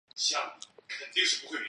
[0.01, 1.57] 塞那阿巴斯巨人像附近的山脚。